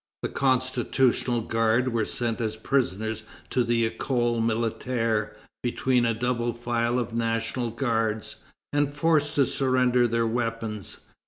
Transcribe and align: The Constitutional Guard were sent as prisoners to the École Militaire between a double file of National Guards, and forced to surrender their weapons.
The 0.23 0.29
Constitutional 0.29 1.41
Guard 1.41 1.89
were 1.93 2.05
sent 2.05 2.41
as 2.41 2.55
prisoners 2.57 3.21
to 3.51 3.63
the 3.63 3.87
École 3.87 4.41
Militaire 4.43 5.35
between 5.61 6.07
a 6.07 6.13
double 6.15 6.53
file 6.53 6.97
of 6.97 7.13
National 7.13 7.69
Guards, 7.69 8.37
and 8.73 8.91
forced 8.91 9.35
to 9.35 9.45
surrender 9.45 10.07
their 10.07 10.25
weapons. 10.25 11.01